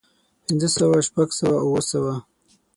پنځۀ 0.45 0.69
سوه 0.77 0.97
شپږ 1.07 1.29
سوه 1.39 1.57
اووه 1.65 1.81
سوه 1.91 2.13